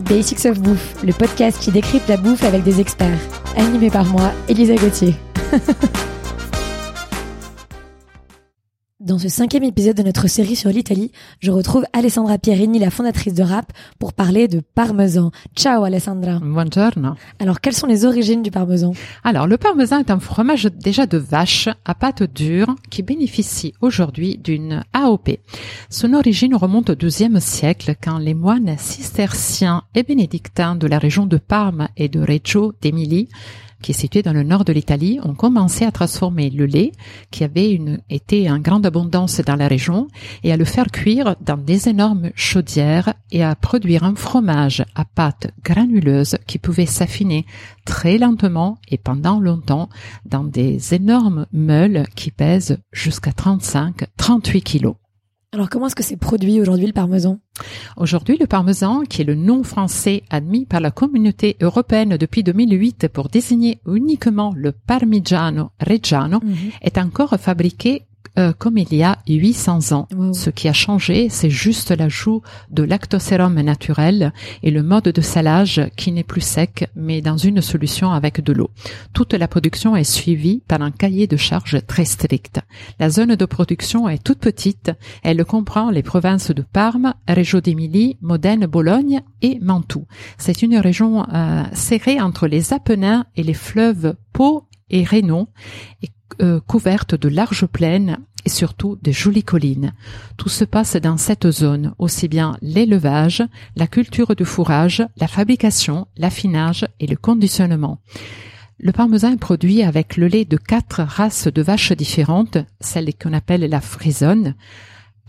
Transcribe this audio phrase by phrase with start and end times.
[0.00, 3.18] Basics of Bouffe, le podcast qui décrypte la bouffe avec des experts.
[3.56, 5.14] Animé par moi, Elisa Gauthier.
[9.10, 11.10] Dans ce cinquième épisode de notre série sur l'Italie,
[11.40, 15.32] je retrouve Alessandra Pierini, la fondatrice de Rap, pour parler de parmesan.
[15.56, 16.38] Ciao Alessandra.
[16.38, 17.16] Buongiorno.
[17.40, 18.92] Alors, quelles sont les origines du parmesan?
[19.24, 24.38] Alors, le parmesan est un fromage déjà de vache à pâte dure qui bénéficie aujourd'hui
[24.38, 25.40] d'une AOP.
[25.88, 31.26] Son origine remonte au XIIe siècle quand les moines cisterciens et bénédictins de la région
[31.26, 33.28] de Parme et de Reggio d'Émilie
[33.82, 36.92] qui est situé dans le nord de l'Italie, ont commencé à transformer le lait,
[37.30, 40.08] qui avait été en grande abondance dans la région,
[40.42, 45.04] et à le faire cuire dans des énormes chaudières et à produire un fromage à
[45.04, 47.46] pâte granuleuse qui pouvait s'affiner
[47.84, 49.88] très lentement et pendant longtemps
[50.24, 54.94] dans des énormes meules qui pèsent jusqu'à 35-38 kilos.
[55.52, 57.40] Alors, comment est-ce que c'est produit aujourd'hui le parmesan?
[57.96, 63.08] Aujourd'hui, le parmesan, qui est le nom français admis par la communauté européenne depuis 2008
[63.08, 66.54] pour désigner uniquement le parmigiano reggiano, Mhm.
[66.82, 68.02] est encore fabriqué
[68.38, 70.08] euh, comme il y a 800 ans.
[70.14, 70.32] Wow.
[70.32, 75.82] Ce qui a changé, c'est juste l'ajout de lactosérum naturel et le mode de salage
[75.96, 78.70] qui n'est plus sec, mais dans une solution avec de l'eau.
[79.12, 82.60] Toute la production est suivie par un cahier de charges très strict.
[82.98, 84.92] La zone de production est toute petite.
[85.22, 90.06] Elle comprend les provinces de Parme, Reggio d'Émilie, Modène, Bologne et Mantoue.
[90.38, 95.48] C'est une région euh, serrée entre les Apennins et les fleuves Pau et Rhénon
[96.02, 96.08] et
[96.40, 99.92] euh, couverte de larges plaines et surtout de jolies collines.
[100.36, 103.42] Tout se passe dans cette zone, aussi bien l'élevage,
[103.76, 107.98] la culture du fourrage, la fabrication, l'affinage et le conditionnement.
[108.78, 113.34] Le parmesan est produit avec le lait de quatre races de vaches différentes, celle qu'on
[113.34, 114.54] appelle la frisonne,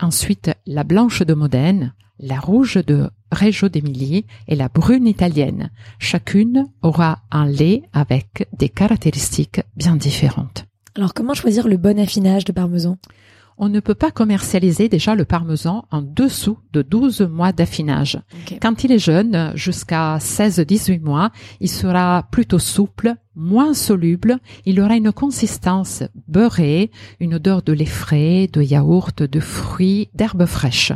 [0.00, 5.70] ensuite la blanche de Modène, la rouge de Reggio d'Émilie et la brune italienne.
[5.98, 10.66] Chacune aura un lait avec des caractéristiques bien différentes.
[10.94, 12.98] Alors, comment choisir le bon affinage de parmesan?
[13.56, 18.18] On ne peut pas commercialiser déjà le parmesan en dessous de 12 mois d'affinage.
[18.60, 24.96] Quand il est jeune, jusqu'à 16-18 mois, il sera plutôt souple, moins soluble, il aura
[24.96, 30.92] une consistance beurrée, une odeur de lait frais, de yaourt, de fruits, d'herbes fraîches.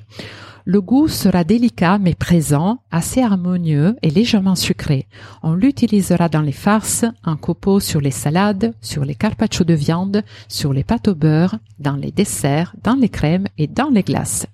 [0.69, 5.07] Le goût sera délicat mais présent, assez harmonieux et légèrement sucré.
[5.45, 10.25] On l'utilisera dans les farces, en copeaux sur les salades, sur les carpaccio de viande,
[10.49, 14.49] sur les pâtes au beurre, dans les desserts, dans les crèmes et dans les glaces.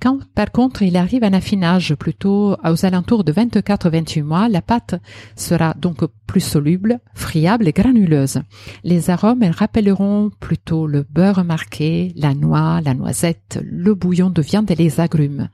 [0.00, 4.94] Quand par contre il arrive un affinage plutôt aux alentours de 24-28 mois, la pâte
[5.36, 8.40] sera donc plus soluble, friable et granuleuse.
[8.84, 14.42] Les arômes elles rappelleront plutôt le beurre marqué, la noix, la noisette, le bouillon de
[14.42, 15.48] viande et les agrumes.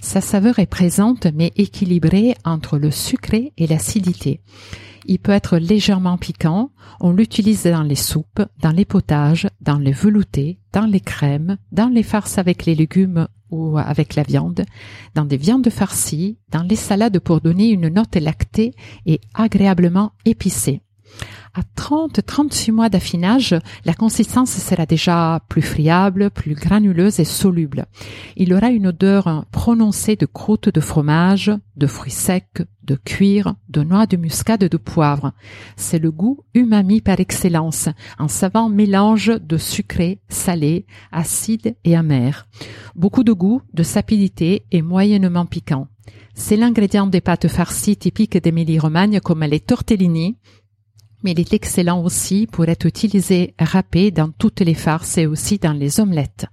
[0.00, 4.40] Sa saveur est présente mais équilibrée entre le sucré et l'acidité.
[5.06, 6.70] Il peut être légèrement piquant.
[7.00, 11.88] On l'utilise dans les soupes, dans les potages, dans les veloutés, dans les crèmes, dans
[11.88, 14.64] les farces avec les légumes ou avec la viande,
[15.14, 18.74] dans des viandes farcies, dans les salades pour donner une note lactée
[19.06, 20.82] et agréablement épicée.
[21.58, 27.86] À 30-36 mois d'affinage, la consistance sera déjà plus friable, plus granuleuse et soluble.
[28.36, 33.82] Il aura une odeur prononcée de croûte de fromage, de fruits secs, de cuir, de
[33.82, 35.32] noix de muscade, de poivre.
[35.74, 37.88] C'est le goût umami par excellence,
[38.20, 42.46] un savant mélange de sucré, salé, acide et amer.
[42.94, 45.88] Beaucoup de goût, de sapidité et moyennement piquant.
[46.38, 50.36] C'est l'ingrédient des pâtes farcies typiques d'Émilie-Romagne comme les tortellini,
[51.22, 55.58] mais il est excellent aussi pour être utilisé râpé dans toutes les farces et aussi
[55.58, 56.46] dans les omelettes.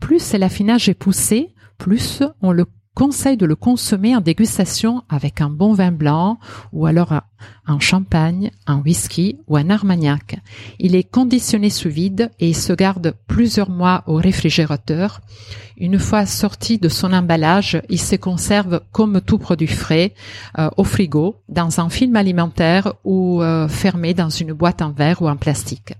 [0.00, 2.66] Plus l'affinage est poussé, plus on le
[3.00, 6.38] conseille de le consommer en dégustation avec un bon vin blanc
[6.74, 7.14] ou alors
[7.66, 10.38] un champagne, un whisky ou un armagnac.
[10.78, 15.22] Il est conditionné sous vide et il se garde plusieurs mois au réfrigérateur.
[15.78, 20.12] Une fois sorti de son emballage, il se conserve comme tout produit frais
[20.58, 25.22] euh, au frigo, dans un film alimentaire ou euh, fermé dans une boîte en verre
[25.22, 25.94] ou en plastique.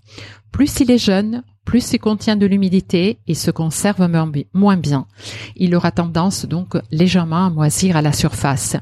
[0.52, 4.04] Plus il est jeune, plus il contient de l'humidité et se conserve
[4.52, 5.06] moins bien.
[5.54, 8.76] Il aura tendance donc légèrement à moisir à la surface.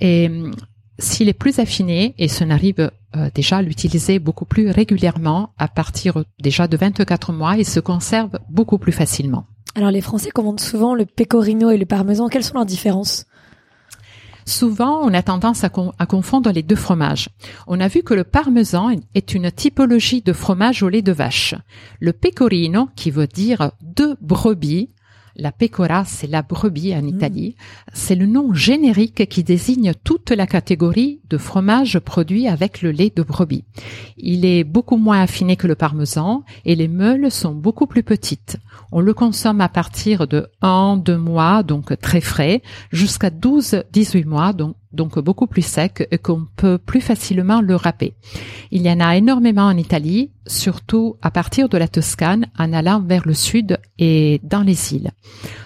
[0.00, 0.30] Et
[0.98, 5.68] s'il est plus affiné, et ce n'arrive euh, déjà à l'utiliser beaucoup plus régulièrement, à
[5.68, 9.44] partir déjà de 24 mois, il se conserve beaucoup plus facilement.
[9.74, 12.28] Alors les Français commandent souvent le pecorino et le parmesan.
[12.28, 13.26] Quelles sont leurs différences?
[14.46, 17.28] Souvent, on a tendance à, con- à confondre les deux fromages.
[17.66, 21.54] On a vu que le parmesan est une typologie de fromage au lait de vache.
[22.00, 24.90] Le pecorino, qui veut dire de brebis,
[25.36, 27.56] La pecora, c'est la brebis en Italie.
[27.92, 33.12] C'est le nom générique qui désigne toute la catégorie de fromages produits avec le lait
[33.14, 33.64] de brebis.
[34.16, 38.58] Il est beaucoup moins affiné que le parmesan et les meules sont beaucoup plus petites.
[38.92, 44.24] On le consomme à partir de 1, 2 mois, donc très frais, jusqu'à 12, 18
[44.24, 48.14] mois, donc donc beaucoup plus sec et qu'on peut plus facilement le râper.
[48.70, 53.00] Il y en a énormément en Italie, surtout à partir de la Toscane en allant
[53.00, 55.10] vers le sud et dans les îles.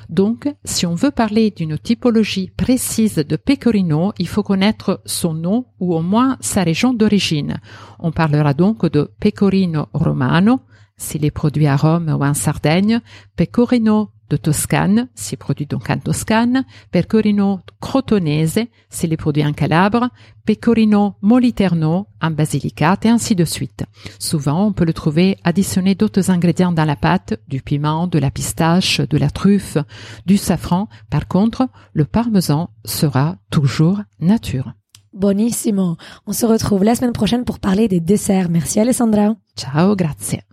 [0.09, 5.67] Donc, si on veut parler d'une typologie précise de pecorino, il faut connaître son nom
[5.81, 7.61] ou au moins sa région d'origine.
[7.99, 10.61] On parlera donc de pecorino romano,
[10.97, 13.01] s'il est produit à Rome ou en Sardaigne,
[13.37, 18.61] pecorino de Toscane, c'est produit donc en Toscane, Pecorino crotonese,
[18.91, 20.09] c'est les produits en Calabre,
[20.45, 23.85] Pecorino moliterno en Basilicate et ainsi de suite.
[24.19, 28.31] Souvent, on peut le trouver additionné d'autres ingrédients dans la pâte, du piment, de la
[28.31, 29.79] pistache, de la truffe,
[30.27, 30.89] du safran.
[31.11, 34.73] Par contre, le parmesan sera toujours nature.
[35.13, 35.97] Bonissimo.
[36.27, 38.49] On se retrouve la semaine prochaine pour parler des desserts.
[38.51, 39.35] Merci Alessandra.
[39.57, 40.48] Ciao, grazie.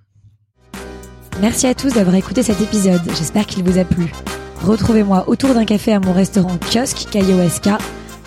[1.41, 4.11] Merci à tous d'avoir écouté cet épisode, j'espère qu'il vous a plu.
[4.63, 7.69] Retrouvez-moi autour d'un café à mon restaurant kiosque KIOSK,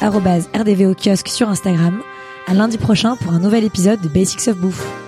[0.02, 2.02] rdvo kiosque sur Instagram,
[2.46, 5.07] à lundi prochain pour un nouvel épisode de Basics of Bouffe.